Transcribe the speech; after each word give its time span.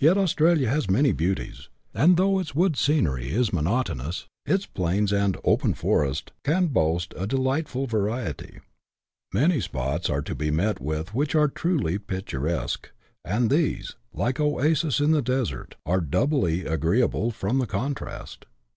Yet 0.00 0.18
Australia 0.18 0.68
has 0.68 0.90
many 0.90 1.12
beauties; 1.12 1.68
and 1.94 2.16
though 2.16 2.40
its 2.40 2.56
wood 2.56 2.76
scenery 2.76 3.30
is 3.30 3.52
monotonous, 3.52 4.26
its 4.44 4.66
plains 4.66 5.12
and" 5.12 5.36
open 5.44 5.74
forest" 5.74 6.32
can 6.44 6.66
boast 6.66 7.14
a 7.16 7.24
de 7.24 7.36
lightful 7.36 7.86
variety. 7.86 8.58
Many 9.32 9.60
spots 9.60 10.10
are 10.10 10.22
to 10.22 10.34
be 10.34 10.50
met 10.50 10.80
with 10.80 11.14
which 11.14 11.36
are 11.36 11.46
truly 11.46 11.98
picturesque, 12.00 12.90
and 13.24 13.48
these, 13.48 13.94
like 14.12 14.40
oases 14.40 15.00
in 15.00 15.12
the 15.12 15.22
desert, 15.22 15.76
are 15.86 16.00
doubly 16.00 16.66
agree 16.66 17.00
able, 17.00 17.30
from 17.30 17.58
the 17.58 17.66
contrast. 17.68 18.46